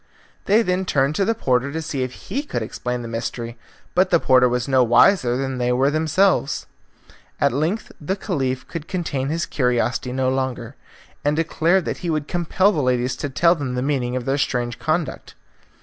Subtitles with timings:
[0.45, 3.55] They then turned to the porter to see if he could explain the mystery,
[3.93, 6.65] but the porter was no wiser than they were themselves.
[7.39, 10.75] At length the Caliph could contain his curiosity no longer,
[11.23, 14.39] and declared that he would compel the ladies to tell them the meaning of their
[14.39, 15.35] strange conduct.